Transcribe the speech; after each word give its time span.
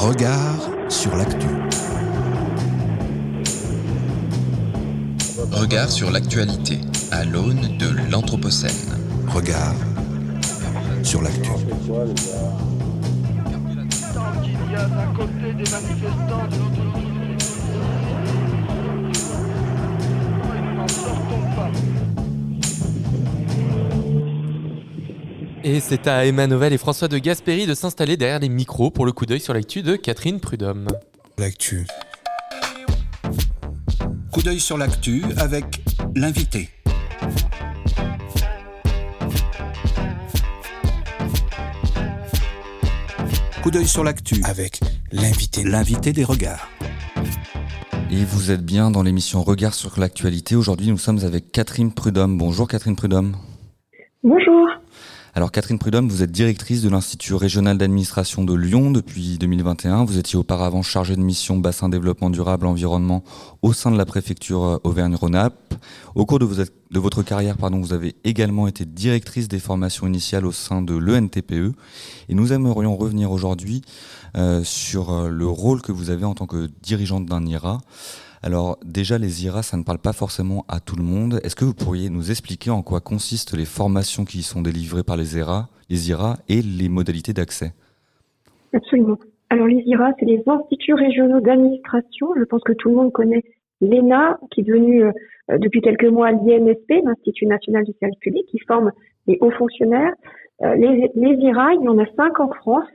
Regard 0.00 0.70
sur 0.88 1.14
l'actu. 1.14 1.46
Regard 5.52 5.90
sur 5.90 6.10
l'actualité 6.10 6.80
à 7.12 7.26
l'aune 7.26 7.76
de 7.76 8.10
l'Anthropocène. 8.10 8.96
Regard 9.28 9.74
sur 11.02 11.20
l'actu. 11.20 11.50
Tant 14.14 14.40
qu'il 14.40 14.72
y 14.72 14.74
a 14.74 14.86
d'un 14.86 15.12
côté 15.14 15.52
des 15.52 15.70
manifestants, 15.70 16.48
de 16.50 16.56
l'autre 16.56 16.99
Et 25.62 25.80
c'est 25.80 26.06
à 26.06 26.24
Emma 26.24 26.46
Novel 26.46 26.72
et 26.72 26.78
François 26.78 27.08
de 27.08 27.18
Gasperi 27.18 27.66
de 27.66 27.74
s'installer 27.74 28.16
derrière 28.16 28.38
les 28.38 28.48
micros 28.48 28.90
pour 28.90 29.04
le 29.04 29.12
coup 29.12 29.26
d'œil 29.26 29.40
sur 29.40 29.52
l'actu 29.52 29.82
de 29.82 29.94
Catherine 29.96 30.40
Prudhomme. 30.40 30.86
L'actu. 31.38 31.86
Coup 34.32 34.42
d'œil 34.42 34.60
sur 34.60 34.78
l'actu 34.78 35.22
avec 35.36 35.82
l'invité. 36.16 36.70
Coup 43.62 43.70
d'œil 43.70 43.86
sur 43.86 44.02
l'actu 44.02 44.40
Avec 44.44 44.80
l'invité. 45.12 45.62
l'invité 45.64 46.12
des 46.14 46.24
regards. 46.24 46.68
Et 48.10 48.24
vous 48.24 48.50
êtes 48.50 48.64
bien 48.64 48.90
dans 48.90 49.02
l'émission 49.02 49.42
Regard 49.42 49.74
sur 49.74 50.00
l'actualité. 50.00 50.56
Aujourd'hui, 50.56 50.88
nous 50.88 50.98
sommes 50.98 51.22
avec 51.24 51.52
Catherine 51.52 51.92
Prudhomme. 51.92 52.38
Bonjour 52.38 52.66
Catherine 52.66 52.96
Prudhomme. 52.96 53.36
Bonjour. 54.24 54.66
Alors 55.32 55.52
Catherine 55.52 55.78
Prudhomme, 55.78 56.08
vous 56.08 56.24
êtes 56.24 56.32
directrice 56.32 56.82
de 56.82 56.88
l'Institut 56.88 57.34
régional 57.34 57.78
d'administration 57.78 58.42
de 58.42 58.52
Lyon 58.52 58.90
depuis 58.90 59.38
2021. 59.38 60.04
Vous 60.04 60.18
étiez 60.18 60.36
auparavant 60.36 60.82
chargée 60.82 61.14
de 61.14 61.20
mission 61.20 61.56
bassin 61.56 61.88
développement 61.88 62.30
durable 62.30 62.66
environnement 62.66 63.22
au 63.62 63.72
sein 63.72 63.92
de 63.92 63.96
la 63.96 64.04
préfecture 64.04 64.64
euh, 64.64 64.78
Auvergne-Rhône-Alpes. 64.82 65.74
Au 66.16 66.26
cours 66.26 66.40
de, 66.40 66.46
de 66.46 66.98
votre 66.98 67.22
carrière, 67.22 67.56
pardon, 67.56 67.78
vous 67.78 67.92
avez 67.92 68.16
également 68.24 68.66
été 68.66 68.84
directrice 68.84 69.46
des 69.46 69.60
formations 69.60 70.08
initiales 70.08 70.44
au 70.44 70.52
sein 70.52 70.82
de 70.82 70.96
l'ENTPE. 70.96 71.76
Et 72.28 72.34
nous 72.34 72.52
aimerions 72.52 72.96
revenir 72.96 73.30
aujourd'hui 73.30 73.82
euh, 74.36 74.64
sur 74.64 75.12
euh, 75.12 75.28
le 75.28 75.46
rôle 75.46 75.80
que 75.80 75.92
vous 75.92 76.10
avez 76.10 76.24
en 76.24 76.34
tant 76.34 76.46
que 76.48 76.68
dirigeante 76.82 77.26
d'un 77.26 77.46
IRA. 77.46 77.78
Alors 78.42 78.78
déjà, 78.84 79.18
les 79.18 79.44
IRA, 79.44 79.62
ça 79.62 79.76
ne 79.76 79.82
parle 79.82 79.98
pas 79.98 80.12
forcément 80.12 80.64
à 80.68 80.80
tout 80.80 80.96
le 80.96 81.02
monde. 81.02 81.40
Est-ce 81.44 81.56
que 81.56 81.64
vous 81.64 81.74
pourriez 81.74 82.08
nous 82.08 82.30
expliquer 82.30 82.70
en 82.70 82.82
quoi 82.82 83.00
consistent 83.00 83.56
les 83.56 83.66
formations 83.66 84.24
qui 84.24 84.42
sont 84.42 84.62
délivrées 84.62 85.02
par 85.02 85.16
les 85.16 85.36
IRA, 85.36 85.68
les 85.90 86.08
IRA 86.08 86.36
et 86.48 86.62
les 86.62 86.88
modalités 86.88 87.34
d'accès? 87.34 87.72
Absolument. 88.72 89.18
Alors 89.50 89.66
les 89.66 89.82
IRA, 89.84 90.12
c'est 90.18 90.26
les 90.26 90.42
instituts 90.46 90.94
régionaux 90.94 91.40
d'administration. 91.40 92.28
Je 92.38 92.44
pense 92.44 92.62
que 92.62 92.72
tout 92.72 92.88
le 92.88 92.94
monde 92.94 93.12
connaît 93.12 93.42
l'ENA, 93.80 94.38
qui 94.50 94.60
est 94.60 94.64
devenu 94.64 95.04
euh, 95.04 95.12
depuis 95.58 95.80
quelques 95.80 96.04
mois 96.04 96.30
l'INSP, 96.30 97.02
l'Institut 97.04 97.46
national 97.46 97.84
du 97.84 97.92
service 97.98 98.18
public, 98.20 98.46
qui 98.46 98.58
forme 98.60 98.92
les 99.26 99.38
hauts 99.40 99.50
fonctionnaires. 99.50 100.14
Euh, 100.62 100.74
les, 100.76 101.10
les 101.14 101.34
IRA, 101.36 101.74
il 101.74 101.82
y 101.82 101.88
en 101.88 101.98
a 101.98 102.06
cinq 102.16 102.38
en 102.40 102.50
France, 102.52 102.88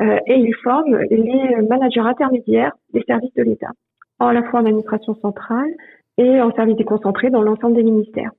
euh, 0.00 0.18
et 0.26 0.36
ils 0.36 0.54
forment 0.62 0.98
les 1.10 1.56
managers 1.68 2.00
intermédiaires 2.00 2.72
des 2.92 3.02
services 3.02 3.34
de 3.34 3.42
l'État, 3.42 3.70
à 4.18 4.32
la 4.32 4.42
fois 4.44 4.60
en 4.60 4.66
administration 4.66 5.14
centrale 5.16 5.70
et 6.16 6.40
en 6.40 6.52
service 6.52 6.76
déconcentré 6.76 7.30
dans 7.30 7.42
l'ensemble 7.42 7.76
des 7.76 7.82
ministères. 7.82 8.32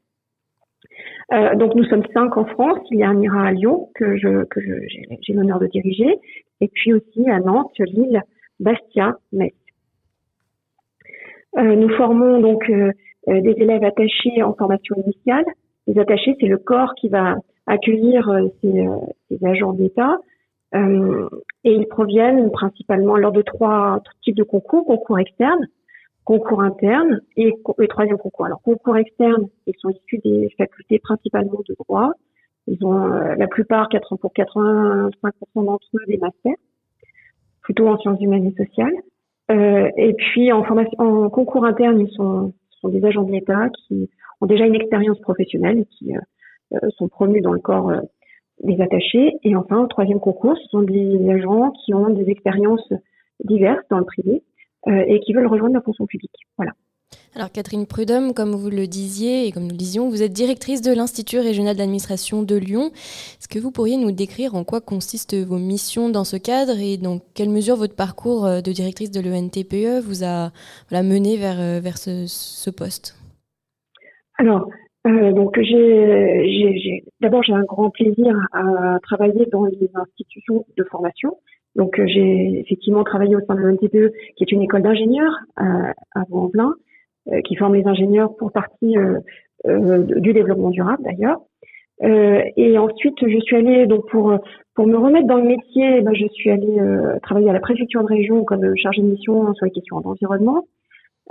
Euh, 1.31 1.55
donc 1.55 1.75
nous 1.75 1.85
sommes 1.85 2.05
cinq 2.13 2.35
en 2.38 2.45
France. 2.45 2.80
Il 2.91 2.99
y 2.99 3.03
a 3.03 3.09
un 3.09 3.22
IRA 3.22 3.47
à 3.47 3.52
Lyon 3.52 3.89
que 3.95 4.17
je 4.17 4.45
que 4.45 4.59
j'ai 4.61 5.33
l'honneur 5.33 5.59
de 5.59 5.67
diriger, 5.67 6.19
et 6.61 6.67
puis 6.67 6.94
aussi 6.94 7.30
à 7.30 7.39
Nantes, 7.39 7.77
Lille, 7.80 8.22
Bastia, 8.59 9.16
Metz. 9.31 9.53
Euh, 11.57 11.75
nous 11.75 11.90
formons 11.90 12.40
donc 12.40 12.69
euh, 12.69 12.91
euh, 13.28 13.41
des 13.41 13.51
élèves 13.57 13.84
attachés 13.84 14.41
en 14.44 14.53
formation 14.53 14.96
initiale. 15.03 15.46
Les 15.88 16.00
attachés, 16.00 16.35
c'est 16.40 16.47
le 16.47 16.57
corps 16.57 16.94
qui 16.96 17.09
va 17.09 17.35
accueillir 17.67 18.29
euh, 18.29 18.47
ces, 18.61 18.88
euh, 18.88 18.96
ces 19.29 19.46
agents 19.46 19.73
d'État. 19.73 20.17
Euh, 20.75 21.28
et 21.63 21.74
ils 21.74 21.88
proviennent 21.88 22.52
principalement 22.52 23.18
lors 23.18 23.31
de 23.31 23.41
trois 23.41 24.02
types 24.24 24.35
de 24.35 24.44
concours, 24.44 24.85
concours 24.85 25.19
externe, 25.19 25.68
concours 26.24 26.62
interne 26.62 27.22
et, 27.38 27.52
et 27.81 27.88
troisième 27.88 28.18
concours. 28.18 28.46
Alors 28.46 28.62
concours 28.62 28.97
externe, 28.97 29.47
ils 29.66 29.74
sont 29.79 29.90
issus 29.90 30.19
des 30.24 30.53
facultés 30.58 31.00
principalement 31.00 31.62
de 31.68 31.75
droit. 31.79 32.12
Ils 32.68 32.85
ont 32.85 33.12
euh, 33.12 33.35
la 33.35 33.47
plupart, 33.47 33.90
80 33.90 34.18
pour 34.22 34.31
85% 34.34 35.12
d'entre 35.56 35.88
eux, 35.96 36.06
des 36.08 36.18
masters, 36.18 36.53
plutôt 37.62 37.88
en 37.88 37.97
sciences 37.97 38.22
humaines 38.22 38.46
et 38.46 38.63
sociales. 38.63 38.94
Euh, 39.52 39.90
et 39.97 40.13
puis 40.13 40.52
en 40.52 40.63
formation, 40.63 41.00
en 41.00 41.29
concours 41.29 41.66
interne, 41.66 42.00
ils 42.00 42.13
sont, 42.13 42.53
sont 42.81 42.90
des 42.90 43.03
agents 43.03 43.24
de 43.24 43.31
l'État 43.31 43.69
qui 43.69 44.09
ont 44.41 44.46
déjà 44.46 44.66
une 44.66 44.75
expérience 44.75 45.19
professionnelle 45.22 45.79
et 45.79 45.85
qui 45.85 46.16
euh, 46.16 46.19
euh, 46.74 46.90
sont 46.97 47.08
promus 47.08 47.41
dans 47.41 47.53
le 47.53 47.59
corps 47.59 47.91
des 48.64 48.81
attachés. 48.81 49.34
Et 49.44 49.56
enfin, 49.56 49.84
au 49.84 49.88
troisième 49.88 50.20
concours, 50.20 50.58
ce 50.58 50.68
sont 50.70 50.81
des 50.81 51.30
agents 51.30 51.72
qui 51.72 51.94
ont 51.94 52.09
des 52.09 52.30
expériences 52.30 52.94
diverses 53.44 53.86
dans 53.90 54.00
le 54.00 54.06
privé 54.06 54.44
euh, 54.88 55.03
et 55.08 55.20
qui 55.22 55.34
veulent 55.34 55.47
rejoindre 55.47 55.75
la 55.75 55.81
fonction 55.81 56.06
publique. 56.06 56.36
Voilà. 56.58 56.74
Alors 57.36 57.52
Catherine 57.52 57.86
Prudhomme, 57.86 58.34
comme 58.34 58.56
vous 58.56 58.70
le 58.70 58.88
disiez 58.88 59.47
et 59.47 59.52
comme 59.52 59.64
nous 59.64 59.70
le 59.70 59.78
disions, 59.78 60.09
vous 60.09 60.24
êtes 60.24 60.34
directrice 60.34 60.81
de 60.81 60.92
l'Institut 60.92 61.40
régional 61.40 61.75
d'administration 61.75 62.44
de 62.44 62.56
Lyon. 62.56 62.92
Est-ce 62.94 63.47
que 63.47 63.59
vous 63.59 63.72
pourriez 63.72 63.97
nous 63.97 64.12
décrire 64.12 64.56
en 64.56 64.64
quoi 64.64 64.81
consistent 64.81 65.36
vos 65.36 65.58
missions 65.58 66.09
dans 66.09 66.24
ce 66.24 66.38
cadre 66.38 66.78
et 66.80 66.97
dans 66.97 67.20
quelle 67.36 67.50
mesure 67.50 67.76
votre 67.76 67.96
parcours 67.96 68.46
euh, 68.46 68.62
de 68.62 68.72
directrice 68.72 69.12
de 69.12 69.22
l'ENTPE 69.22 70.03
vous 70.03 70.24
a 70.24 70.52
voilà, 70.90 71.03
mené 71.03 71.38
vers, 71.38 71.59
euh, 71.59 71.80
vers 71.80 71.97
ce, 71.97 72.26
ce 72.28 72.70
poste? 72.70 73.16
Alors, 74.38 74.70
euh, 75.07 75.31
donc 75.31 75.57
j'ai, 75.61 77.03
d'abord 77.21 77.41
j'ai 77.43 77.53
un 77.53 77.63
grand 77.63 77.89
plaisir 77.89 78.35
à 78.51 78.99
travailler 79.01 79.45
dans 79.51 79.65
les 79.65 79.89
institutions 79.95 80.65
de 80.77 80.83
formation. 80.83 81.37
Donc 81.75 81.99
euh, 81.99 82.07
j'ai 82.07 82.59
effectivement 82.59 83.03
travaillé 83.03 83.35
au 83.35 83.41
sein 83.41 83.55
de 83.55 83.61
l'ENTPE, 83.61 84.13
qui 84.35 84.43
est 84.43 84.51
une 84.51 84.61
école 84.61 84.81
d'ingénieurs 84.81 85.33
euh, 85.59 85.93
à 86.15 86.23
Vaux-en-Velin, 86.29 86.73
euh, 87.31 87.41
qui 87.41 87.55
forme 87.55 87.75
les 87.75 87.85
ingénieurs 87.87 88.35
pour 88.35 88.51
partie 88.51 88.97
euh, 88.97 89.19
du 90.03 90.33
développement 90.33 90.69
durable 90.69 91.03
d'ailleurs. 91.03 91.41
Et 92.01 92.77
ensuite, 92.77 93.17
je 93.27 93.39
suis 93.41 93.57
allée 93.57 93.85
donc 93.85 94.09
pour 94.09 94.33
pour 94.73 94.87
me 94.87 94.95
remettre 94.95 95.27
dans 95.27 95.35
le 95.35 95.43
métier, 95.43 95.97
eh 95.97 96.01
ben, 96.01 96.13
je 96.13 96.27
suis 96.27 96.49
allée 96.49 96.77
travailler 97.21 97.49
à 97.49 97.53
la 97.53 97.59
préfecture 97.59 98.01
de 98.03 98.07
région 98.07 98.45
comme 98.45 98.73
chargée 98.77 99.01
de 99.01 99.07
mission 99.07 99.53
sur 99.53 99.66
les 99.66 99.71
questions 99.71 99.99
d'environnement 99.99 100.63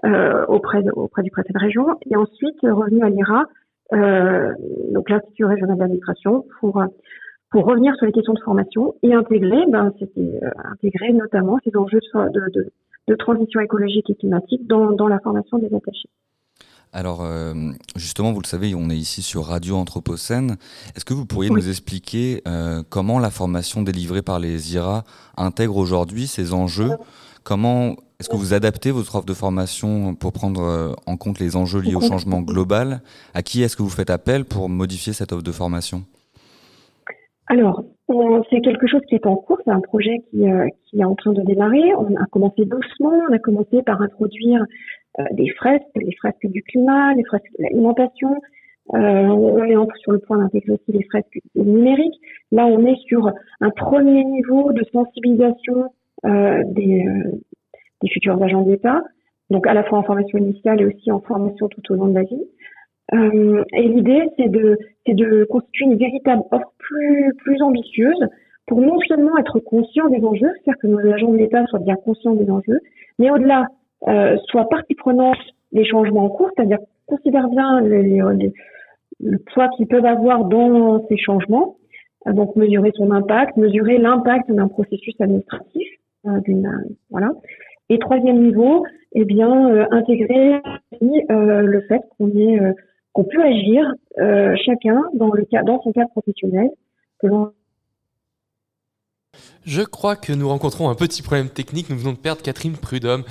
euh, 0.04 0.46
auprès 0.46 0.82
auprès 0.92 1.22
du 1.22 1.30
préfet 1.30 1.52
de 1.52 1.58
région, 1.58 1.86
et 2.08 2.14
ensuite 2.14 2.60
revenue 2.62 3.02
à 3.02 3.08
l'IRA, 3.08 3.46
euh, 3.92 4.52
donc 4.92 5.08
l'Institut 5.10 5.44
régional 5.44 5.76
d'administration, 5.78 6.44
pour 6.60 6.82
pour 7.50 7.64
revenir 7.64 7.94
sur 7.96 8.04
les 8.06 8.12
questions 8.12 8.34
de 8.34 8.40
formation 8.40 8.94
et 9.02 9.14
intégrer, 9.14 9.64
ben 9.68 9.92
c'était 9.98 10.38
euh, 10.42 10.50
intégrer 10.72 11.12
notamment 11.12 11.58
ces 11.64 11.74
enjeux 11.76 12.00
de, 12.14 12.28
de, 12.28 12.50
de, 12.54 12.72
de 13.08 13.14
transition 13.14 13.60
écologique 13.60 14.10
et 14.10 14.14
climatique 14.14 14.66
dans 14.66 14.92
dans 14.92 15.08
la 15.08 15.18
formation 15.20 15.58
des 15.58 15.74
attachés. 15.74 16.10
Alors 16.92 17.22
euh, 17.22 17.52
justement, 17.96 18.32
vous 18.32 18.40
le 18.40 18.46
savez, 18.46 18.74
on 18.74 18.88
est 18.90 18.96
ici 18.96 19.22
sur 19.22 19.44
Radio 19.44 19.76
Anthropocène. 19.76 20.56
Est-ce 20.96 21.04
que 21.04 21.14
vous 21.14 21.26
pourriez 21.26 21.50
Oui. 21.50 21.56
nous 21.56 21.68
expliquer 21.68 22.42
euh, 22.48 22.82
comment 22.88 23.18
la 23.18 23.30
formation 23.30 23.82
délivrée 23.82 24.22
par 24.22 24.38
les 24.38 24.74
IRA 24.74 25.04
intègre 25.36 25.76
aujourd'hui 25.76 26.26
ces 26.26 26.54
enjeux 26.54 26.90
Comment 27.48 27.96
est-ce 28.20 28.28
que 28.28 28.36
vous 28.36 28.52
adaptez 28.52 28.90
votre 28.90 29.16
offre 29.16 29.24
de 29.24 29.32
formation 29.32 30.14
pour 30.14 30.34
prendre 30.34 30.60
euh, 30.60 30.92
en 31.06 31.16
compte 31.16 31.38
les 31.40 31.56
enjeux 31.56 31.80
liés 31.80 31.94
au 31.94 32.02
changement 32.02 32.42
global? 32.42 33.00
À 33.32 33.40
qui 33.40 33.62
est-ce 33.62 33.74
que 33.74 33.82
vous 33.82 33.88
faites 33.88 34.10
appel 34.10 34.44
pour 34.44 34.68
modifier 34.68 35.14
cette 35.14 35.32
offre 35.32 35.42
de 35.42 35.50
formation? 35.50 36.02
Alors, 37.46 37.82
c'est 38.50 38.60
quelque 38.60 38.86
chose 38.86 39.00
qui 39.08 39.14
est 39.14 39.24
en 39.26 39.36
cours, 39.36 39.56
c'est 39.64 39.70
un 39.70 39.80
projet 39.80 40.16
qui, 40.30 40.46
euh, 40.46 40.66
qui 40.84 41.00
est 41.00 41.04
en 41.06 41.14
train 41.14 41.32
de 41.32 41.40
démarrer. 41.40 41.94
On 41.94 42.14
a 42.16 42.26
commencé 42.26 42.66
doucement, 42.66 43.14
on 43.30 43.32
a 43.32 43.38
commencé 43.38 43.82
par 43.82 44.02
introduire 44.02 44.62
euh, 45.18 45.24
des 45.32 45.48
fresques, 45.56 45.84
les 45.96 46.14
fresques 46.16 46.46
du 46.48 46.62
climat, 46.64 47.14
les 47.14 47.24
fresques 47.24 47.50
de 47.58 47.62
l'alimentation. 47.64 48.28
Euh, 48.92 48.98
on 48.98 49.64
est 49.64 49.76
en- 49.76 49.88
sur 50.02 50.12
le 50.12 50.18
point 50.18 50.36
d'intégrer 50.36 50.72
aussi 50.72 50.92
les 50.98 51.04
fresques 51.04 51.40
numériques. 51.54 52.20
Là, 52.52 52.66
on 52.66 52.84
est 52.84 52.98
sur 53.06 53.26
un 53.62 53.70
premier 53.70 54.22
niveau 54.24 54.70
de 54.74 54.84
sensibilisation 54.92 55.94
des, 56.24 57.06
euh, 57.06 57.30
des 58.02 58.08
futurs 58.10 58.42
agents 58.42 58.62
d'État, 58.62 59.02
donc 59.50 59.66
à 59.66 59.74
la 59.74 59.84
fois 59.84 59.98
en 59.98 60.02
formation 60.02 60.38
initiale 60.38 60.80
et 60.80 60.86
aussi 60.86 61.10
en 61.10 61.20
formation 61.20 61.68
tout 61.68 61.92
au 61.92 61.96
long 61.96 62.06
de 62.08 62.14
la 62.14 62.22
vie. 62.24 62.42
Euh, 63.14 63.64
et 63.72 63.88
l'idée, 63.88 64.22
c'est 64.36 64.48
de 64.50 64.78
c'est 65.06 65.14
de 65.14 65.44
constituer 65.44 65.86
une 65.86 65.96
véritable 65.96 66.42
offre 66.50 66.72
plus, 66.78 67.32
plus 67.38 67.62
ambitieuse 67.62 68.22
pour 68.66 68.82
non 68.82 68.98
seulement 69.08 69.36
être 69.38 69.60
conscient 69.60 70.08
des 70.08 70.22
enjeux, 70.22 70.50
c'est-à-dire 70.56 70.78
que 70.82 70.86
nos 70.88 70.98
agents 71.12 71.32
de 71.32 71.38
l'État 71.38 71.64
soient 71.66 71.78
bien 71.78 71.96
conscients 71.96 72.34
des 72.34 72.50
enjeux, 72.50 72.80
mais 73.18 73.30
au-delà, 73.30 73.66
euh, 74.08 74.36
soient 74.48 74.68
partie 74.68 74.94
prenante 74.94 75.38
des 75.72 75.86
changements 75.86 76.24
en 76.26 76.28
cours, 76.28 76.50
c'est-à-dire 76.54 76.78
considèrent 77.06 77.48
bien 77.48 77.80
les, 77.80 78.02
les- 78.02 78.52
le 79.20 79.38
poids 79.52 79.68
qu'ils 79.76 79.86
peuvent 79.88 80.04
avoir 80.04 80.44
dans 80.44 81.04
ces 81.08 81.16
changements, 81.16 81.76
euh, 82.26 82.32
donc 82.34 82.54
mesurer 82.56 82.92
son 82.94 83.10
impact, 83.10 83.56
mesurer 83.56 83.96
l'impact 83.96 84.52
d'un 84.52 84.68
processus 84.68 85.14
administratif, 85.18 85.88
voilà. 86.24 87.30
Et 87.90 87.98
troisième 87.98 88.42
niveau, 88.42 88.84
eh 89.12 89.24
bien 89.24 89.86
intégrer 89.90 90.60
le 91.00 91.80
fait 91.88 92.02
qu'on 92.16 92.28
est 92.30 92.60
qu'on 93.12 93.24
peut 93.24 93.42
agir 93.42 93.92
chacun 94.64 95.02
dans 95.14 95.32
le 95.32 95.44
cas 95.44 95.62
dans 95.62 95.80
son 95.82 95.92
cadre 95.92 96.10
professionnel 96.10 96.70
je 99.64 99.82
crois 99.82 100.16
que 100.16 100.32
nous 100.32 100.48
rencontrons 100.48 100.88
un 100.88 100.94
petit 100.94 101.22
problème 101.22 101.50
technique. 101.50 101.90
Nous 101.90 101.98
venons 101.98 102.12
de 102.12 102.18
perdre 102.18 102.42
Catherine 102.42 102.76
Prudhomme, 102.76 103.24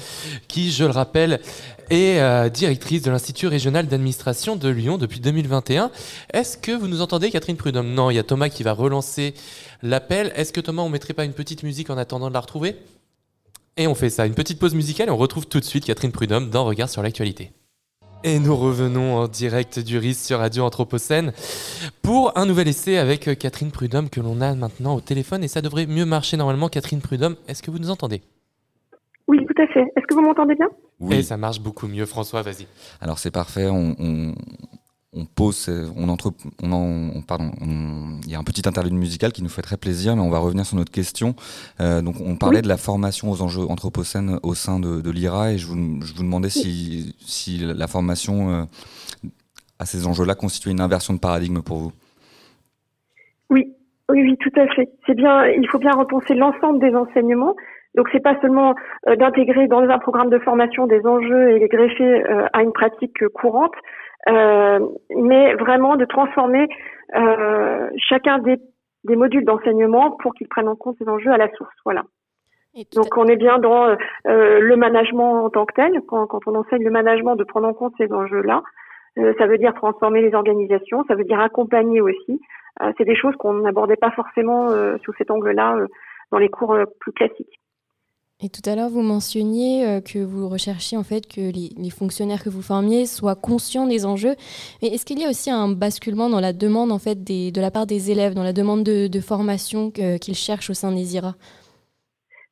qui, 0.47 0.69
je 0.71 0.83
le 0.83 0.91
rappelle, 0.91 1.39
est 1.89 2.19
euh, 2.19 2.49
directrice 2.49 3.01
de 3.01 3.11
l'Institut 3.11 3.47
régional 3.47 3.87
d'administration 3.87 4.55
de 4.55 4.69
Lyon 4.69 4.97
depuis 4.97 5.19
2021. 5.19 5.91
Est-ce 6.33 6.57
que 6.57 6.71
vous 6.71 6.87
nous 6.87 7.01
entendez, 7.01 7.31
Catherine 7.31 7.57
Prudhomme? 7.57 7.93
Non, 7.93 8.09
il 8.09 8.15
y 8.15 8.19
a 8.19 8.23
Thomas 8.23 8.49
qui 8.49 8.63
va 8.63 8.73
relancer 8.73 9.33
l'appel. 9.83 10.31
Est-ce 10.35 10.53
que 10.53 10.61
Thomas, 10.61 10.81
on 10.83 10.89
mettrait 10.89 11.13
pas 11.13 11.25
une 11.25 11.33
petite 11.33 11.63
musique 11.63 11.89
en 11.89 11.97
attendant 11.97 12.29
de 12.29 12.33
la 12.33 12.39
retrouver? 12.39 12.75
Et 13.77 13.87
on 13.87 13.95
fait 13.95 14.09
ça, 14.09 14.25
une 14.25 14.33
petite 14.33 14.59
pause 14.59 14.73
musicale 14.73 15.09
et 15.09 15.11
on 15.11 15.17
retrouve 15.17 15.47
tout 15.47 15.59
de 15.59 15.65
suite 15.65 15.85
Catherine 15.85 16.11
Prudhomme 16.11 16.49
dans 16.49 16.65
Regard 16.65 16.89
sur 16.89 17.03
l'actualité. 17.03 17.51
Et 18.23 18.39
nous 18.39 18.55
revenons 18.55 19.15
en 19.17 19.27
direct 19.27 19.79
du 19.79 19.99
RIS 19.99 20.15
sur 20.15 20.39
Radio 20.39 20.63
Anthropocène 20.63 21.31
pour 22.01 22.35
un 22.35 22.47
nouvel 22.47 22.67
essai 22.67 22.97
avec 22.97 23.37
Catherine 23.37 23.69
Prudhomme 23.69 24.09
que 24.09 24.19
l'on 24.19 24.41
a 24.41 24.55
maintenant 24.55 24.95
au 24.95 25.01
téléphone 25.01 25.43
et 25.43 25.47
ça 25.47 25.61
devrait 25.61 25.85
mieux 25.85 26.05
marcher 26.05 26.35
normalement. 26.35 26.67
Catherine 26.67 27.01
Prudhomme, 27.01 27.35
est-ce 27.47 27.61
que 27.61 27.69
vous 27.69 27.77
nous 27.77 27.91
entendez? 27.91 28.23
Oui, 29.27 29.37
tout 29.45 29.61
à 29.61 29.67
fait. 29.67 29.81
Est-ce 29.95 30.07
que 30.07 30.15
vous 30.15 30.21
m'entendez 30.21 30.55
bien? 30.55 30.67
Oui. 30.99 31.17
Et 31.17 31.23
ça 31.23 31.37
marche 31.37 31.59
beaucoup 31.59 31.87
mieux. 31.87 32.05
François, 32.05 32.41
vas-y. 32.41 32.67
Alors 33.01 33.19
c'est 33.19 33.31
parfait. 33.31 33.67
on, 33.69 34.33
on 35.17 35.25
pose, 35.25 35.69
on 35.95 36.09
entre, 36.09 36.31
on, 36.61 37.21
pardon, 37.27 37.51
il 37.61 38.29
y 38.29 38.35
a 38.35 38.39
un 38.39 38.43
petit 38.43 38.67
interlude 38.67 38.93
musical 38.93 39.31
qui 39.31 39.41
nous 39.41 39.49
fait 39.49 39.61
très 39.61 39.77
plaisir, 39.77 40.15
mais 40.15 40.21
on 40.21 40.29
va 40.29 40.39
revenir 40.39 40.65
sur 40.65 40.77
notre 40.77 40.91
question. 40.91 41.35
Euh, 41.79 42.01
donc, 42.01 42.15
on 42.19 42.35
parlait 42.35 42.61
de 42.61 42.67
la 42.67 42.77
formation 42.77 43.31
aux 43.31 43.41
enjeux 43.41 43.65
anthropocènes 43.69 44.39
au 44.43 44.53
sein 44.53 44.79
de, 44.79 45.09
l'IRA, 45.09 45.53
et 45.53 45.57
je 45.57 45.67
vous, 45.67 46.01
je 46.01 46.13
vous 46.13 46.23
demandais 46.23 46.49
si, 46.49 47.15
si 47.19 47.57
la 47.59 47.87
formation 47.87 48.49
euh, 48.49 48.63
à 49.79 49.85
ces 49.85 50.05
enjeux-là 50.05 50.35
constituait 50.35 50.71
une 50.71 50.81
inversion 50.81 51.13
de 51.13 51.19
paradigme 51.19 51.61
pour 51.61 51.77
vous. 51.77 51.91
Oui, 53.49 53.73
oui, 54.09 54.21
oui, 54.21 54.37
tout 54.39 54.59
à 54.59 54.67
fait. 54.75 54.89
C'est 55.05 55.15
bien, 55.15 55.45
il 55.47 55.67
faut 55.69 55.79
bien 55.79 55.93
repenser 55.93 56.35
l'ensemble 56.35 56.79
des 56.79 56.95
enseignements. 56.95 57.55
Donc 57.95 58.09
c'est 58.11 58.23
pas 58.23 58.39
seulement 58.41 58.75
euh, 59.07 59.15
d'intégrer 59.15 59.67
dans 59.67 59.81
un 59.81 59.99
programme 59.99 60.29
de 60.29 60.39
formation 60.39 60.87
des 60.87 61.05
enjeux 61.05 61.51
et 61.51 61.59
les 61.59 61.67
greffer 61.67 62.23
à 62.53 62.61
une 62.61 62.73
pratique 62.73 63.27
courante, 63.29 63.75
euh, 64.29 64.79
mais 65.15 65.53
vraiment 65.55 65.95
de 65.95 66.05
transformer 66.05 66.67
euh, 67.15 67.89
chacun 67.97 68.39
des, 68.39 68.57
des 69.05 69.15
modules 69.15 69.45
d'enseignement 69.45 70.11
pour 70.11 70.33
qu'ils 70.33 70.47
prennent 70.47 70.67
en 70.67 70.75
compte 70.75 70.97
ces 70.99 71.07
enjeux 71.07 71.31
à 71.31 71.37
la 71.37 71.49
source. 71.53 71.75
Voilà. 71.85 72.03
Donc 72.95 73.17
on 73.17 73.25
est 73.25 73.37
bien 73.37 73.57
dans 73.57 73.87
euh, 74.27 74.59
le 74.59 74.75
management 74.75 75.45
en 75.45 75.49
tant 75.49 75.65
que 75.65 75.73
tel, 75.73 76.01
quand, 76.07 76.27
quand, 76.27 76.41
on 76.45 76.55
enseigne 76.55 76.83
le 76.83 76.91
management, 76.91 77.35
de 77.35 77.43
prendre 77.43 77.67
en 77.67 77.73
compte 77.73 77.93
ces 77.97 78.11
enjeux-là. 78.11 78.61
Euh, 79.17 79.33
ça 79.39 79.47
veut 79.47 79.57
dire 79.57 79.73
transformer 79.73 80.21
les 80.21 80.35
organisations, 80.35 81.03
ça 81.07 81.15
veut 81.15 81.23
dire 81.23 81.39
accompagner 81.39 82.01
aussi. 82.01 82.39
Euh, 82.83 82.91
c'est 82.97 83.05
des 83.05 83.15
choses 83.15 83.35
qu'on 83.37 83.53
n'abordait 83.55 83.95
pas 83.95 84.11
forcément 84.11 84.67
sous 85.03 85.13
cet 85.17 85.31
angle-là 85.31 85.77
dans 86.31 86.37
les 86.37 86.49
cours 86.49 86.77
plus 86.99 87.13
classiques. 87.13 87.59
Et 88.39 88.49
tout 88.49 88.61
à 88.69 88.75
l'heure, 88.75 88.89
vous 88.89 89.01
mentionniez 89.01 89.83
euh, 89.83 89.99
que 89.99 90.23
vous 90.23 90.47
recherchiez 90.47 90.95
en 90.95 91.01
fait 91.01 91.25
que 91.25 91.41
les, 91.41 91.89
fonctionnaires 91.89 92.43
que 92.43 92.51
vous 92.51 92.61
formiez 92.61 93.07
soient 93.07 93.33
conscients 93.33 93.87
des 93.87 94.05
enjeux. 94.05 94.35
Mais 94.83 94.89
est-ce 94.89 95.07
qu'il 95.07 95.19
y 95.19 95.25
a 95.25 95.29
aussi 95.29 95.49
un 95.49 95.69
basculement 95.69 96.29
dans 96.29 96.39
la 96.39 96.53
demande 96.53 96.91
en 96.91 96.99
fait 96.99 97.23
de 97.23 97.59
la 97.59 97.71
part 97.71 97.87
des 97.87 98.11
élèves, 98.11 98.35
dans 98.35 98.43
la 98.43 98.53
demande 98.53 98.83
de, 98.83 99.21
formation 99.21 99.89
qu'ils 99.89 100.35
cherchent 100.35 100.69
au 100.69 100.75
sein 100.75 100.91
des 100.91 101.15
IRA 101.15 101.33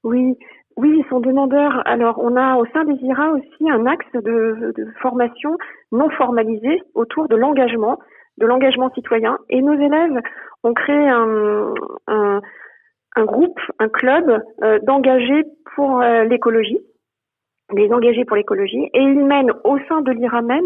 Oui, 0.03 0.35
oui, 0.75 0.89
ils 0.97 1.05
sont 1.07 1.19
demandeurs. 1.19 1.83
Alors, 1.85 2.17
on 2.17 2.35
a 2.35 2.55
au 2.55 2.65
sein 2.73 2.83
des 2.85 2.95
IRA 3.03 3.29
aussi 3.33 3.69
un 3.69 3.85
axe 3.85 4.11
de, 4.15 4.73
formation 5.03 5.55
non 5.91 6.09
formalisé 6.17 6.81
autour 6.95 7.27
de 7.27 7.35
l'engagement, 7.35 7.99
de 8.39 8.47
l'engagement 8.47 8.89
citoyen. 8.95 9.37
Et 9.49 9.61
nos 9.61 9.75
élèves 9.75 10.19
ont 10.63 10.73
créé 10.73 11.07
un 11.07 12.41
un 13.15 13.25
groupe, 13.25 13.59
un 13.79 13.89
club 13.89 14.43
euh, 14.63 14.79
d'engagés 14.83 15.43
pour 15.75 16.01
euh, 16.01 16.23
l'écologie, 16.25 16.79
des 17.73 17.91
engagés 17.91 18.25
pour 18.25 18.35
l'écologie, 18.35 18.89
et 18.93 18.99
ils 18.99 19.25
mènent 19.25 19.51
au 19.63 19.77
sein 19.87 20.01
de 20.01 20.11
l'IRAMEN 20.11 20.63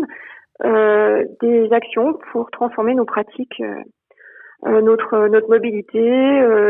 euh, 0.65 1.23
des 1.41 1.71
actions 1.71 2.17
pour 2.31 2.51
transformer 2.51 2.95
nos 2.95 3.05
pratiques, 3.05 3.61
notre 4.65 5.29
notre 5.29 5.47
mobilité, 5.47 6.01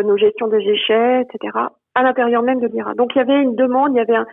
nos 0.03 0.15
gestions 0.15 0.47
des 0.47 0.63
déchets, 0.63 1.21
etc. 1.21 1.57
à 1.95 2.03
l'intérieur 2.03 2.43
même 2.43 2.59
de 2.59 2.67
l'IRA. 2.67 2.93
Donc 2.93 3.15
il 3.15 3.17
y 3.17 3.21
avait 3.21 3.41
une 3.41 3.55
demande, 3.55 3.93
il 3.93 3.97
y 3.97 3.99
avait 3.99 4.23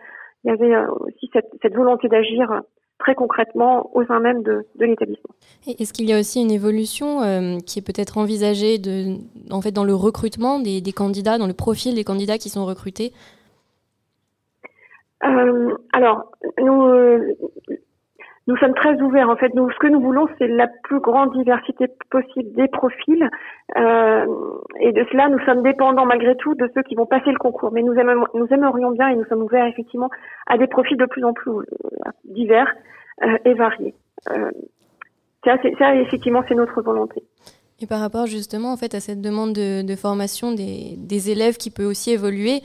il 0.45 0.51
y 0.51 0.53
avait 0.53 0.77
aussi 1.01 1.31
cette, 1.33 1.49
cette 1.63 1.75
volonté 1.75 2.09
d'agir 2.09 2.61
très 2.99 3.15
concrètement 3.15 3.91
au 3.95 4.05
sein 4.05 4.21
même 4.21 4.43
de, 4.43 4.67
de 4.77 4.85
l'établissement. 4.85 5.35
Est-ce 5.67 5.93
qu'il 5.93 6.09
y 6.09 6.13
a 6.13 6.19
aussi 6.19 6.41
une 6.41 6.51
évolution 6.51 7.23
euh, 7.23 7.59
qui 7.59 7.79
est 7.79 7.83
peut-être 7.83 8.19
envisagée 8.19 8.79
de, 8.79 9.17
en 9.51 9.61
fait, 9.61 9.73
dans 9.73 9.85
le 9.85 9.95
recrutement 9.95 10.59
des, 10.59 10.81
des, 10.81 10.93
candidats, 10.93 11.39
dans 11.39 11.47
le 11.47 11.53
profil 11.53 11.95
des 11.95 12.05
candidats 12.05 12.39
qui 12.39 12.49
sont 12.49 12.65
recrutés? 12.65 13.13
Euh, 15.25 15.75
Alors, 15.93 16.31
nous, 16.59 16.83
euh, 16.85 17.35
nous 18.47 18.57
sommes 18.59 18.75
très 18.75 19.01
ouverts. 19.01 19.29
En 19.29 19.37
fait, 19.37 19.55
nous, 19.55 19.71
ce 19.71 19.79
que 19.79 19.89
nous 19.89 20.01
voulons, 20.01 20.27
c'est 20.39 20.49
la 20.49 20.69
plus 20.85 21.01
grande 21.01 21.33
diversité 21.33 21.87
possible 22.11 22.53
des 22.53 22.69
profils. 22.69 23.29
Euh, 23.77 24.27
et 24.81 24.93
de 24.93 25.05
cela, 25.11 25.29
nous 25.29 25.41
sommes 25.41 25.63
dépendants 25.63 26.07
malgré 26.07 26.37
tout 26.37 26.55
de 26.55 26.71
ceux 26.75 26.83
qui 26.83 26.95
vont 26.95 27.07
passer 27.07 27.31
le 27.31 27.39
concours. 27.39 27.73
Mais 27.73 27.83
nous, 27.83 27.95
aimerions, 27.95 28.27
nous 28.35 28.47
aimerions 28.51 28.93
bien 28.93 29.09
et 29.09 29.17
nous 29.17 29.25
sommes 29.27 29.43
ouverts 29.43 29.67
effectivement 29.67 30.11
à 30.47 30.57
des 30.59 30.67
profils 30.67 30.97
de 30.97 31.07
plus 31.07 31.25
en 31.25 31.33
plus 31.33 31.51
divers 32.25 32.73
et 33.45 33.55
variés. 33.55 33.95
Euh, 34.31 34.51
ça, 35.45 35.57
ça, 35.79 35.95
effectivement, 35.95 36.43
c'est 36.49 36.55
notre 36.55 36.83
volonté. 36.83 37.23
Et 37.81 37.87
par 37.87 38.01
rapport 38.01 38.27
justement 38.27 38.73
en 38.73 38.77
fait 38.77 38.95
à 38.95 39.01
cette 39.01 39.21
demande 39.21 39.53
de, 39.53 39.83
de 39.83 39.97
formation 39.97 40.53
des, 40.53 40.95
des, 40.97 41.31
élèves 41.31 41.59
qui 41.59 41.71
peut 41.71 41.85
aussi 41.85 42.11
évoluer, 42.11 42.63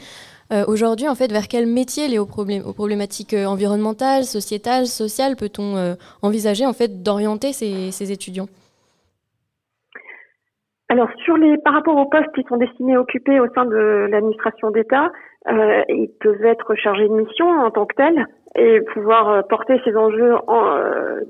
euh, 0.54 0.64
aujourd'hui, 0.68 1.08
en 1.08 1.16
fait, 1.16 1.32
vers 1.32 1.48
quel 1.50 1.66
métier 1.66 2.08
lié 2.08 2.20
aux, 2.20 2.28
aux 2.28 2.74
problématiques 2.74 3.34
euh, 3.34 3.46
environnementales, 3.46 4.24
sociétales, 4.24 4.86
sociales 4.86 5.36
peut-on 5.38 5.78
euh, 5.78 5.94
envisager 6.22 6.66
en 6.66 6.74
fait 6.74 7.04
d'orienter 7.04 7.54
ces, 7.54 8.12
étudiants? 8.12 8.48
Alors 10.90 11.10
sur 11.24 11.38
les 11.38 11.58
par 11.60 11.74
rapport 11.74 11.96
aux 11.96 12.10
postes 12.10 12.34
qui 12.36 12.44
sont 12.50 12.58
destinés 12.58 12.96
à 12.96 13.02
occuper 13.02 13.40
au 13.40 13.48
sein 13.54 13.64
de 13.64 14.08
l'administration 14.10 14.72
d'État, 14.72 15.10
ils 15.48 16.10
peuvent 16.20 16.44
être 16.44 16.76
chargés 16.76 17.08
de 17.08 17.14
mission 17.14 17.48
en 17.48 17.72
tant 17.72 17.86
que 17.86 17.96
tels 17.96 18.28
et 18.56 18.82
pouvoir 18.94 19.48
porter 19.48 19.80
ces 19.86 19.96
enjeux 19.96 20.36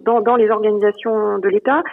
dans, 0.04 0.36
les 0.36 0.50
organisations 0.50 1.38
de 1.40 1.50
l'État, 1.50 1.84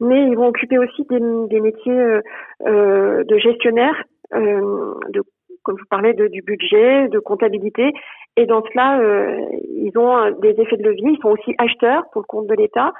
mais 0.00 0.28
ils 0.28 0.36
vont 0.36 0.48
occuper 0.48 0.78
aussi 0.78 1.04
des, 1.10 1.60
métiers 1.60 2.20
de 2.64 3.38
gestionnaire, 3.38 4.02
de 4.32 5.22
comme 5.68 5.76
vous 5.76 5.86
parlez 5.90 6.14
de, 6.14 6.28
du 6.28 6.40
budget, 6.40 7.08
de 7.08 7.18
comptabilité. 7.18 7.92
Et 8.36 8.46
dans 8.46 8.62
cela, 8.72 9.00
euh, 9.00 9.44
ils 9.68 9.92
ont 9.98 10.30
des 10.40 10.58
effets 10.58 10.78
de 10.78 10.82
levier. 10.82 11.10
Ils 11.10 11.20
sont 11.20 11.28
aussi 11.28 11.54
acheteurs 11.58 12.08
pour 12.10 12.22
le 12.22 12.26
compte 12.26 12.46
de 12.46 12.54
l'État. 12.54 12.94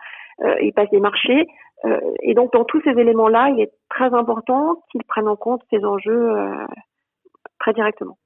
Euh, 0.45 0.55
ils 0.61 0.75
passent 0.75 0.91
des 0.91 1.01
marchés. 1.01 1.47
Euh, 1.87 1.99
et 2.21 2.35
donc, 2.35 2.53
dans 2.53 2.65
tous 2.65 2.83
ces 2.83 2.91
éléments-là, 2.91 3.49
il 3.51 3.61
est 3.61 3.73
très 3.89 4.13
important 4.13 4.83
qu'ils 4.93 5.03
prennent 5.05 5.29
en 5.29 5.37
compte 5.37 5.63
ces 5.71 5.83
enjeux 5.83 6.35
très 7.59 7.73
directement. 7.73 8.19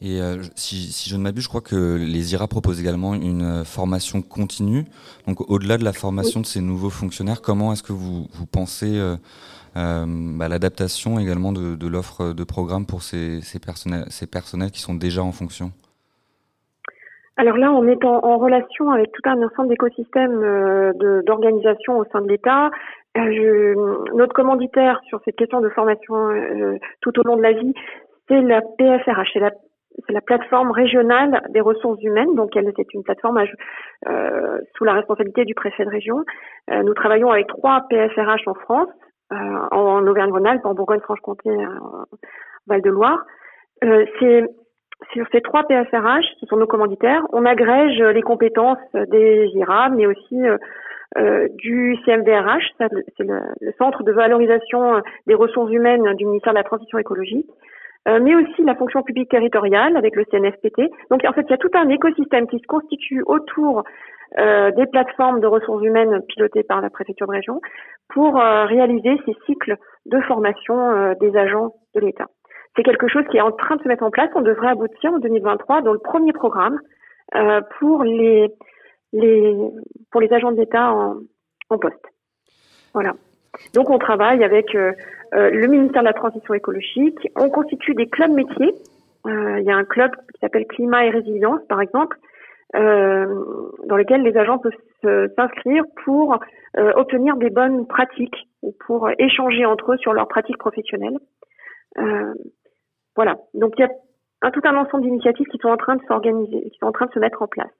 Et 0.00 0.20
si, 0.54 0.92
si, 0.92 1.10
je 1.10 1.16
ne 1.16 1.22
m'abuse, 1.22 1.42
je 1.42 1.48
crois 1.48 1.60
que 1.60 1.96
les 1.96 2.32
IRA 2.32 2.46
proposent 2.46 2.80
également 2.80 3.14
une 3.14 3.64
formation 3.64 4.22
continue. 4.22 4.84
Donc, 5.26 5.50
au-delà 5.50 5.76
de 5.76 5.82
la 5.82 5.92
formation 5.92 6.40
de 6.40 6.46
ces 6.46 6.60
nouveaux 6.60 6.90
fonctionnaires, 6.90 7.42
comment 7.42 7.72
est-ce 7.72 7.82
que 7.82 7.92
vous, 7.92 8.28
vous 8.32 8.46
pensez 8.46 9.00
euh, 9.78 10.04
bah, 10.06 10.48
l'adaptation 10.48 11.18
également 11.18 11.52
de, 11.52 11.88
l'offre 11.88 12.32
de 12.32 12.44
programme 12.44 12.86
pour 12.86 13.02
ces, 13.02 13.40
personnels, 13.64 14.04
ces 14.08 14.26
personnels 14.26 14.70
qui 14.70 14.80
sont 14.80 14.94
déjà 14.94 15.22
en 15.22 15.32
fonction? 15.32 15.70
Alors 17.36 17.56
là, 17.56 17.70
on 17.70 17.86
est 17.86 18.04
en, 18.04 18.38
relation 18.38 18.90
avec 18.90 19.12
tout 19.12 19.22
un 19.26 19.40
ensemble 19.42 19.68
d'écosystèmes 19.68 20.42
euh, 20.42 21.22
d'organisation 21.24 21.98
au 21.98 22.04
sein 22.12 22.20
de 22.22 22.28
l'État. 22.28 22.70
Euh, 23.16 23.74
notre 24.14 24.32
commanditaire 24.32 25.00
sur 25.06 25.20
cette 25.24 25.36
question 25.36 25.60
de 25.60 25.68
formation 25.68 26.14
tout 27.00 27.18
au 27.20 27.22
long 27.22 27.36
de 27.36 27.42
la 27.42 27.52
vie, 27.52 27.74
c'est 28.28 28.40
la 28.40 28.60
PFRH, 28.60 29.30
c'est 29.32 29.40
la, 29.40 29.52
la, 30.08 30.20
plateforme 30.20 30.70
régionale 30.70 31.42
des 31.50 31.60
ressources 31.60 32.02
humaines. 32.02 32.34
Donc, 32.34 32.56
elle 32.56 32.72
c'est 32.76 32.94
une 32.94 33.02
plateforme 33.02 33.42
sous 34.76 34.84
la 34.84 34.92
responsabilité 34.92 35.44
du 35.44 35.54
préfet 35.54 35.84
de 35.84 35.90
région. 35.90 36.24
nous 36.70 36.94
travaillons 36.94 37.30
avec 37.30 37.46
trois 37.46 37.82
PFRH 37.88 38.46
en 38.46 38.54
France. 38.54 38.88
Euh, 39.30 39.36
en 39.72 40.06
Auvergne-Rhône-Alpes, 40.06 40.64
en 40.64 40.72
Bourgogne-Franche-Comté, 40.72 41.50
en 41.50 41.60
euh, 41.60 42.16
Val-de-Loire. 42.66 43.26
Euh, 43.84 44.06
c'est 44.18 44.42
sur 45.12 45.26
ces 45.32 45.42
trois 45.42 45.64
PSRH, 45.64 46.24
ce 46.40 46.46
sont 46.46 46.56
nos 46.56 46.66
commanditaires, 46.66 47.22
on 47.32 47.44
agrège 47.44 48.00
les 48.00 48.22
compétences 48.22 48.78
des 48.94 49.46
IRA, 49.52 49.90
mais 49.90 50.06
aussi 50.06 50.40
euh, 51.18 51.48
du 51.56 51.96
CMVRH, 52.06 52.64
c'est 52.78 53.24
le, 53.24 53.40
le, 53.60 53.72
Centre 53.76 54.02
de 54.02 54.12
valorisation 54.12 55.02
des 55.26 55.34
ressources 55.34 55.70
humaines 55.70 56.14
du 56.14 56.24
ministère 56.24 56.54
de 56.54 56.58
la 56.58 56.64
Transition 56.64 56.96
écologique. 56.96 57.46
Euh, 58.08 58.20
mais 58.22 58.34
aussi 58.34 58.62
la 58.64 58.74
fonction 58.74 59.02
publique 59.02 59.30
territoriale 59.30 59.96
avec 59.96 60.16
le 60.16 60.24
CNFPT. 60.24 60.90
Donc 61.10 61.24
en 61.26 61.32
fait, 61.32 61.42
il 61.42 61.50
y 61.50 61.54
a 61.54 61.58
tout 61.58 61.70
un 61.74 61.88
écosystème 61.88 62.46
qui 62.46 62.58
se 62.58 62.66
constitue 62.66 63.22
autour 63.26 63.84
euh, 64.38 64.70
des 64.72 64.86
plateformes 64.86 65.40
de 65.40 65.46
ressources 65.46 65.84
humaines 65.84 66.22
pilotées 66.28 66.62
par 66.62 66.80
la 66.80 66.90
préfecture 66.90 67.26
de 67.26 67.32
région 67.32 67.60
pour 68.08 68.40
euh, 68.40 68.64
réaliser 68.64 69.20
ces 69.26 69.36
cycles 69.46 69.76
de 70.06 70.20
formation 70.22 71.14
des 71.20 71.36
agents 71.36 71.74
de 71.94 72.00
l'État. 72.00 72.26
C'est 72.76 72.82
quelque 72.82 73.08
chose 73.08 73.24
qui 73.30 73.36
est 73.36 73.42
en 73.42 73.52
train 73.52 73.76
de 73.76 73.82
se 73.82 73.88
mettre 73.88 74.04
en 74.04 74.10
place. 74.10 74.30
On 74.34 74.42
devrait 74.42 74.68
aboutir 74.68 75.12
en 75.12 75.18
2023 75.18 75.82
dans 75.82 75.92
le 75.92 75.98
premier 75.98 76.32
programme 76.32 76.78
pour 77.78 78.04
les, 78.04 78.48
les 79.12 79.54
pour 80.10 80.22
les 80.22 80.32
agents 80.32 80.52
de 80.52 80.56
l'État 80.56 80.92
en, 80.92 81.16
en 81.68 81.78
poste. 81.78 82.06
Voilà. 82.94 83.12
Donc 83.74 83.90
on 83.90 83.98
travaille 83.98 84.44
avec 84.44 84.74
euh, 84.74 84.92
euh, 85.34 85.50
le 85.50 85.66
ministère 85.66 86.02
de 86.02 86.06
la 86.06 86.12
Transition 86.12 86.54
écologique. 86.54 87.28
On 87.36 87.50
constitue 87.50 87.94
des 87.94 88.08
clubs 88.08 88.32
métiers. 88.32 88.74
Euh, 89.26 89.60
il 89.60 89.64
y 89.64 89.70
a 89.70 89.76
un 89.76 89.84
club 89.84 90.10
qui 90.32 90.40
s'appelle 90.40 90.66
Climat 90.66 91.06
et 91.06 91.10
Résilience, 91.10 91.60
par 91.68 91.80
exemple, 91.80 92.16
dans 92.74 93.96
lequel 93.96 94.22
les 94.22 94.36
agents 94.36 94.58
peuvent 94.58 95.30
s'inscrire 95.36 95.84
pour 96.04 96.38
obtenir 96.76 97.38
des 97.38 97.48
bonnes 97.48 97.86
pratiques 97.86 98.46
ou 98.60 98.74
pour 98.86 99.08
échanger 99.18 99.64
entre 99.64 99.92
eux 99.92 99.96
sur 99.96 100.12
leurs 100.12 100.28
pratiques 100.28 100.58
professionnelles. 100.58 101.16
voilà. 103.16 103.38
Donc 103.54 103.72
il 103.78 103.80
y 103.80 103.84
a 103.84 103.88
un, 104.42 104.50
tout 104.50 104.60
un 104.64 104.76
ensemble 104.76 105.04
d'initiatives 105.04 105.46
qui 105.46 105.56
sont 105.58 105.70
en 105.70 105.78
train 105.78 105.96
de 105.96 106.02
s'organiser, 106.06 106.68
qui 106.70 106.78
sont 106.78 106.88
en 106.88 106.92
train 106.92 107.06
de 107.06 107.12
se 107.12 107.18
mettre 107.18 107.40
en 107.40 107.46
place. 107.46 107.72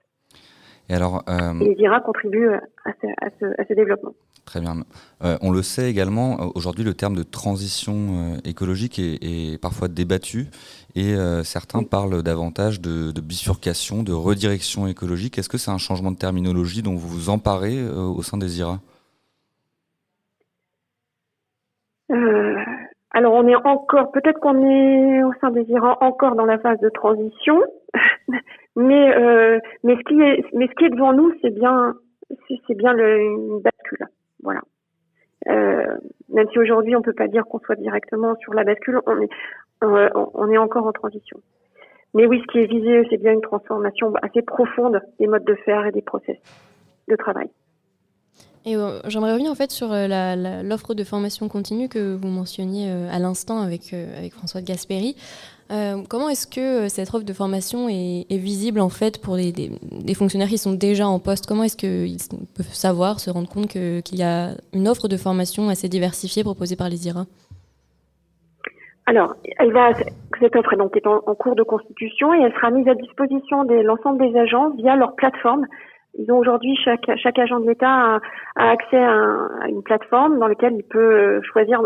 Et 0.89 0.95
alors, 0.95 1.23
les 1.61 1.75
IRA 1.77 1.99
contribuent 1.99 2.55
à 2.85 3.29
ce 3.39 3.73
développement. 3.75 4.15
Très 4.49 4.61
bien. 4.61 4.77
Euh, 5.23 5.37
on 5.43 5.51
le 5.51 5.61
sait 5.61 5.91
également, 5.91 6.41
euh, 6.41 6.45
aujourd'hui, 6.55 6.83
le 6.83 6.95
terme 6.95 7.15
de 7.15 7.21
transition 7.21 7.93
euh, 7.93 8.49
écologique 8.49 8.97
est, 8.97 9.61
parfois 9.61 9.87
débattu 9.87 10.47
et 10.95 11.13
certains 11.43 11.83
parlent 11.83 12.23
davantage 12.23 12.81
de, 12.81 13.21
bifurcation, 13.21 14.01
de 14.01 14.11
redirection 14.11 14.87
écologique. 14.87 15.37
Est-ce 15.37 15.49
que 15.49 15.59
c'est 15.59 15.69
un 15.69 15.77
changement 15.77 16.09
de 16.09 16.17
terminologie 16.17 16.81
dont 16.81 16.95
vous 16.95 17.07
vous 17.07 17.29
emparez 17.29 17.87
au 17.87 18.23
sein 18.23 18.37
des 18.37 18.57
IRA 18.57 18.79
Alors, 23.11 23.33
on 23.35 23.47
est 23.47 23.55
encore, 23.55 24.11
peut-être 24.11 24.39
qu'on 24.39 24.67
est 24.67 25.23
au 25.23 25.31
sein 25.39 25.51
des 25.51 25.61
IRA 25.69 26.03
encore 26.03 26.35
dans 26.35 26.45
la 26.45 26.57
phase 26.57 26.79
de 26.79 26.89
transition, 26.89 27.61
mais, 28.75 29.13
mais, 29.83 29.95
ce 29.95 30.03
qui 30.09 30.19
est, 30.19 30.43
mais 30.53 30.67
ce 30.67 30.73
qui 30.73 30.85
est 30.85 30.89
devant 30.89 31.13
nous, 31.13 31.31
c'est 31.43 31.53
bien, 31.53 31.93
c'est 32.67 32.75
bien 32.75 32.93
le, 32.93 33.19
une 33.19 33.61
bascule. 33.61 34.07
Voilà. 34.43 34.61
Euh, 35.47 35.97
même 36.29 36.47
si 36.51 36.59
aujourd'hui 36.59 36.95
on 36.95 37.01
peut 37.01 37.13
pas 37.13 37.27
dire 37.27 37.45
qu'on 37.45 37.59
soit 37.59 37.75
directement 37.75 38.35
sur 38.37 38.53
la 38.53 38.63
bascule, 38.63 38.99
on 39.05 39.21
est 39.21 39.29
euh, 39.83 40.09
on 40.13 40.51
est 40.51 40.57
encore 40.57 40.85
en 40.85 40.91
transition. 40.91 41.39
Mais 42.13 42.25
oui, 42.25 42.41
ce 42.41 42.51
qui 42.51 42.59
est 42.59 42.65
visé, 42.65 43.07
c'est 43.09 43.17
bien 43.17 43.31
une 43.31 43.41
transformation 43.41 44.13
assez 44.21 44.41
profonde 44.41 44.99
des 45.19 45.27
modes 45.27 45.45
de 45.45 45.55
faire 45.55 45.85
et 45.85 45.91
des 45.91 46.01
process 46.01 46.37
de 47.07 47.15
travail. 47.15 47.49
Et 48.65 48.75
euh, 48.75 48.99
j'aimerais 49.07 49.31
revenir 49.31 49.51
en 49.51 49.55
fait 49.55 49.71
sur 49.71 49.87
l'offre 49.89 50.93
de 50.93 51.03
formation 51.05 51.47
continue 51.47 51.87
que 51.87 52.15
vous 52.15 52.27
mentionniez 52.27 52.91
à 52.91 53.19
l'instant 53.19 53.61
avec, 53.61 53.93
avec 53.93 54.33
François 54.33 54.59
de 54.59 54.65
Gasperi. 54.65 55.15
Euh, 55.71 55.97
comment 56.09 56.29
est-ce 56.29 56.47
que 56.47 56.85
euh, 56.85 56.89
cette 56.89 57.13
offre 57.13 57.23
de 57.23 57.33
formation 57.33 57.87
est, 57.89 58.25
visible 58.31 58.79
en 58.79 58.89
fait 58.89 59.21
pour 59.21 59.35
les, 59.35 59.53
fonctionnaires 60.15 60.47
qui 60.47 60.57
sont 60.57 60.73
déjà 60.73 61.07
en 61.07 61.19
poste? 61.19 61.45
Comment 61.45 61.63
est-ce 61.63 61.77
qu'ils 61.77 62.17
peuvent 62.55 62.73
savoir, 62.73 63.19
se 63.19 63.29
rendre 63.29 63.49
compte 63.49 63.67
qu'il 63.67 64.17
y 64.17 64.23
a 64.23 64.49
une 64.73 64.87
offre 64.87 65.07
de 65.07 65.17
formation 65.17 65.69
assez 65.69 65.87
diversifiée 65.87 66.43
proposée 66.43 66.75
par 66.75 66.89
les 66.89 67.07
IRA 67.07 67.25
alors, 69.05 69.33
elle 69.57 69.71
va, 69.71 69.91
cette 70.39 70.55
offre 70.55 70.71
est 70.93 71.07
en, 71.07 71.23
en, 71.25 71.33
cours 71.33 71.55
de 71.55 71.63
constitution 71.63 72.31
et 72.31 72.43
elle 72.43 72.53
sera 72.53 72.69
mise 72.69 72.87
à 72.87 72.93
disposition 72.93 73.63
de 73.63 73.73
l'ensemble 73.81 74.19
des 74.19 74.37
agents 74.37 74.69
via 74.77 74.95
leur 74.95 75.15
plateforme. 75.15 75.65
Ils 76.19 76.31
ont 76.31 76.37
aujourd'hui 76.37 76.75
chaque, 76.83 77.09
chaque 77.17 77.39
agent 77.39 77.59
de 77.59 77.67
l'État 77.67 78.19
a, 78.55 78.69
accès 78.69 79.03
à, 79.03 79.67
une 79.67 79.81
plateforme 79.81 80.37
dans 80.37 80.47
laquelle 80.47 80.73
il 80.75 80.83
peut 80.83 81.41
choisir 81.41 81.81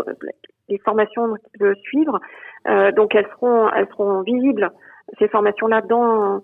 les 0.68 0.78
formations 0.78 1.34
veut 1.60 1.74
suivre. 1.82 2.20
Euh, 2.68 2.92
donc 2.92 3.14
elles 3.14 3.28
seront 3.34 3.68
elles 3.70 3.88
seront 3.88 4.22
visibles 4.22 4.70
ces 5.18 5.28
formations 5.28 5.66
là 5.66 5.82
dans 5.82 6.40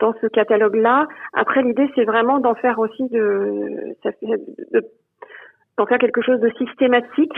dans 0.00 0.14
ce 0.20 0.26
catalogue 0.26 0.76
là. 0.76 1.06
Après 1.32 1.62
l'idée 1.62 1.88
c'est 1.94 2.04
vraiment 2.04 2.40
d'en 2.40 2.54
faire 2.54 2.78
aussi 2.78 3.08
de, 3.08 3.94
d'en 5.76 5.86
faire 5.86 5.98
quelque 5.98 6.22
chose 6.22 6.40
de 6.40 6.50
systématique. 6.58 7.32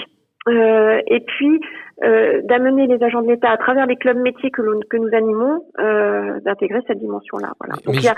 Euh, 0.49 1.01
et 1.07 1.21
puis 1.21 1.61
euh, 2.03 2.41
d'amener 2.43 2.89
les 2.89 3.01
agents 3.05 3.23
de 3.23 3.29
l'État 3.29 3.51
à 3.51 3.57
travers 3.57 3.87
les 3.87 3.95
clubs 3.95 4.17
métiers 4.17 4.51
que, 4.51 4.63
que 4.89 4.97
nous 4.97 5.15
animons, 5.15 5.65
euh, 5.79 6.41
d'intégrer 6.41 6.81
cette 6.89 6.99
dimension-là. 6.99 7.53
Voilà. 7.61 7.75
Donc 7.87 7.95
il 7.95 8.03
y 8.03 8.09
a 8.09 8.17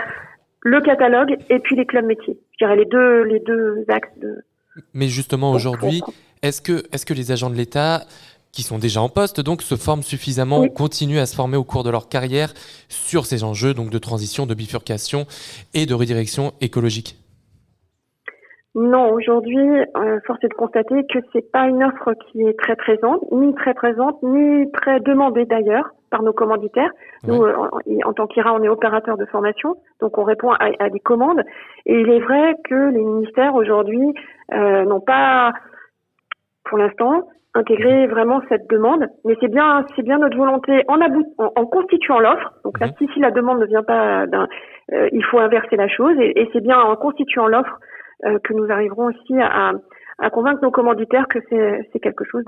le 0.63 0.81
catalogue 0.81 1.37
et 1.51 1.59
puis 1.59 1.77
les 1.77 1.85
clubs 1.85 2.07
métiers. 2.07 2.39
Je 2.53 2.65
dirais 2.65 2.77
les 2.77 2.87
deux 2.87 3.25
les 3.25 3.41
deux 3.41 3.85
axes 3.89 4.19
de. 4.19 4.39
Mais 4.95 5.07
justement 5.09 5.53
aujourd'hui, 5.53 6.01
est-ce 6.45 7.07
que 7.07 7.15
les 7.15 7.33
agents 7.33 7.51
de 7.51 7.57
l'État 7.57 8.03
qui 8.55 8.63
sont 8.63 8.79
déjà 8.79 9.03
en 9.03 9.09
poste, 9.09 9.41
donc 9.41 9.63
se 9.63 9.75
forment 9.75 10.03
suffisamment, 10.03 10.69
continuent 10.69 11.19
à 11.19 11.27
se 11.27 11.35
former 11.35 11.57
au 11.57 11.65
cours 11.65 11.83
de 11.83 11.91
leur 11.91 12.09
carrière 12.09 12.55
sur 12.89 13.27
ces 13.27 13.43
enjeux 13.43 13.75
donc 13.75 13.91
de 13.91 13.99
transition, 13.99 14.47
de 14.47 14.55
bifurcation 14.55 15.27
et 15.75 15.87
de 15.87 15.95
redirection 15.95 16.53
écologique? 16.61 17.19
Non, 18.77 19.13
aujourd'hui, 19.13 19.69
euh, 19.97 20.19
force 20.27 20.43
est 20.43 20.49
de 20.49 20.55
constater 20.55 21.05
que 21.07 21.21
c'est 21.33 21.53
pas 21.53 21.69
une 21.69 21.83
offre 21.85 22.13
qui 22.27 22.43
est 22.43 22.59
très 22.59 22.75
présente, 22.75 23.21
ni 23.31 23.55
très 23.55 23.73
présente, 23.73 24.21
ni 24.23 24.71
très 24.73 24.99
demandée 24.99 25.45
d'ailleurs 25.45 25.91
par 26.11 26.25
nos 26.25 26.33
commanditaires. 26.33 26.91
Nous, 27.25 27.41
euh, 27.41 27.55
en, 28.05 28.13
tant 28.13 28.27
qu'IRA, 28.27 28.53
on 28.53 28.63
est 28.65 28.69
opérateur 28.69 29.17
de 29.17 29.27
formation, 29.27 29.77
donc 30.01 30.19
on 30.19 30.25
répond 30.25 30.51
à, 30.53 30.91
des 30.91 30.99
commandes. 30.99 31.43
Et 31.87 32.01
il 32.01 32.11
est 32.11 32.19
vrai 32.19 32.57
que 32.69 32.91
les 32.91 33.03
ministères 33.03 33.55
aujourd'hui 33.55 34.13
euh, 34.53 34.85
n'ont 34.85 35.01
pas, 35.01 35.53
pour 36.65 36.79
l'instant, 36.79 37.29
intégrer 37.55 38.07
vraiment 38.07 38.41
cette 38.49 38.69
demande. 38.69 39.07
Mais 39.25 39.35
c'est 39.41 39.49
bien, 39.49 39.87
c'est 39.95 40.03
bien 40.03 40.19
notre 40.19 40.37
volonté 40.37 40.83
en, 40.89 40.99
en, 41.39 41.67
constituant 41.67 42.19
l'offre. 42.19 42.53
Donc 42.65 42.81
là, 42.81 42.89
mhm. 42.89 43.09
si, 43.13 43.21
la 43.21 43.31
demande 43.31 43.61
ne 43.61 43.67
vient 43.67 43.83
pas 43.83 44.27
d'un, 44.27 44.49
euh, 44.93 45.09
il 45.13 45.25
faut 45.25 45.39
inverser 45.39 45.77
la 45.77 45.89
chose. 45.89 46.17
Et, 46.19 46.49
c'est 46.53 46.61
bien 46.61 46.79
en 46.81 46.97
constituant 46.97 47.47
l'offre 47.47 47.79
euh, 48.25 48.39
que 48.43 48.53
nous 48.55 48.71
arriverons 48.71 49.07
aussi 49.07 49.41
à, 49.41 49.73
à 50.19 50.31
convaincre 50.31 50.63
nos 50.63 50.71
commanditaires 50.71 51.27
que 51.29 51.39
c'est 51.49 52.01
quelque 52.01 52.25
chose 52.25 52.45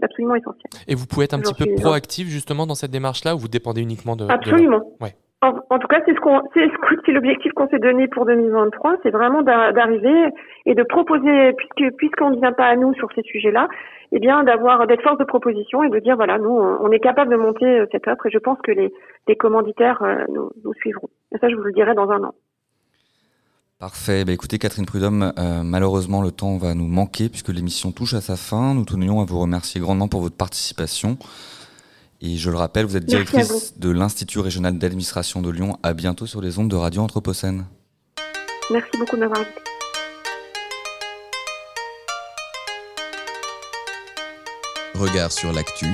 d'absolument 0.00 0.36
essentiel. 0.36 0.70
Et 0.86 0.94
vous 0.94 1.06
pouvez 1.06 1.24
être 1.24 1.34
un 1.34 1.40
petit 1.40 1.54
peu 1.54 1.74
proactif 1.80 2.28
justement 2.28 2.66
dans 2.66 2.74
cette 2.74 2.90
démarche-là 2.90 3.34
ou 3.34 3.38
vous 3.38 3.48
dépendez 3.48 3.82
uniquement 3.82 4.16
de... 4.16 4.26
Absolument. 4.28 4.82
ouais. 5.00 5.14
En, 5.42 5.78
tout 5.78 5.88
cas, 5.88 6.02
c'est 6.04 6.14
ce 6.14 6.20
qu'on, 6.20 6.42
c'est 6.54 7.12
l'objectif 7.12 7.52
qu'on 7.52 7.66
s'est 7.68 7.78
donné 7.78 8.08
pour 8.08 8.26
2023, 8.26 8.98
c'est 9.02 9.10
vraiment 9.10 9.40
d'arriver 9.40 10.28
et 10.66 10.74
de 10.74 10.82
proposer, 10.82 11.54
puisque 11.54 11.96
puisqu'on 11.96 12.30
ne 12.32 12.36
vient 12.36 12.52
pas 12.52 12.66
à 12.66 12.76
nous 12.76 12.92
sur 12.92 13.08
ces 13.14 13.22
sujets-là, 13.22 13.66
eh 14.12 14.18
bien 14.18 14.44
d'avoir 14.44 14.86
d'être 14.86 15.02
force 15.02 15.16
de 15.16 15.24
proposition 15.24 15.82
et 15.82 15.88
de 15.88 15.98
dire 15.98 16.16
voilà, 16.16 16.36
nous, 16.36 16.50
on 16.50 16.90
est 16.90 17.00
capable 17.00 17.30
de 17.30 17.36
monter 17.36 17.64
euh, 17.64 17.86
cette 17.90 18.06
offre 18.06 18.26
et 18.26 18.30
je 18.30 18.38
pense 18.38 18.58
que 18.62 18.72
les, 18.72 18.92
les 19.28 19.36
commanditaires 19.36 20.02
euh, 20.02 20.24
nous, 20.28 20.50
nous, 20.62 20.74
suivront. 20.74 21.08
Et 21.34 21.38
ça, 21.38 21.48
je 21.48 21.54
vous 21.54 21.62
le 21.62 21.72
dirai 21.72 21.94
dans 21.94 22.10
un 22.10 22.22
an. 22.22 22.34
Parfait. 23.78 24.26
Bah, 24.26 24.32
écoutez, 24.32 24.58
Catherine 24.58 24.84
Prudhomme, 24.84 25.32
euh, 25.38 25.62
malheureusement, 25.64 26.20
le 26.20 26.32
temps 26.32 26.58
va 26.58 26.74
nous 26.74 26.86
manquer 26.86 27.30
puisque 27.30 27.48
l'émission 27.48 27.92
touche 27.92 28.12
à 28.12 28.20
sa 28.20 28.36
fin. 28.36 28.74
Nous 28.74 28.84
tenions 28.84 29.20
à 29.20 29.24
vous 29.24 29.38
remercier 29.38 29.80
grandement 29.80 30.08
pour 30.08 30.20
votre 30.20 30.36
participation. 30.36 31.16
Et 32.22 32.36
je 32.36 32.50
le 32.50 32.56
rappelle, 32.56 32.84
vous 32.84 32.96
êtes 32.96 33.06
directrice 33.06 33.78
de 33.78 33.90
l'Institut 33.90 34.40
régional 34.40 34.78
d'administration 34.78 35.40
de 35.40 35.50
Lyon. 35.50 35.78
À 35.82 35.94
bientôt 35.94 36.26
sur 36.26 36.42
les 36.42 36.58
ondes 36.58 36.68
de 36.68 36.76
Radio 36.76 37.02
Anthropocène. 37.02 37.64
Merci 38.70 38.90
beaucoup 38.98 39.16
de 39.16 39.20
m'avoir 39.22 39.40
invité. 39.40 39.60
Regard 44.94 45.32
sur 45.32 45.52
l'actu. 45.52 45.86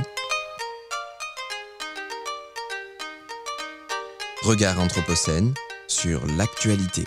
Regard 4.43 4.81
Anthropocène 4.81 5.55
sur 5.87 6.27
l'actualité. 6.37 7.05